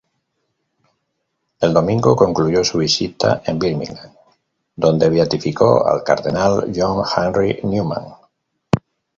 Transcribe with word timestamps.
El 1.59 1.75
domingo 1.75 2.15
concluyó 2.15 2.63
su 2.63 2.79
visita 2.79 3.43
en 3.45 3.59
Birmingham, 3.59 4.11
donde 4.75 5.11
beatificó 5.11 5.87
al 5.87 6.03
cardenal 6.03 6.71
John 6.75 7.05
Henry 7.15 7.59
Newman. 7.61 8.05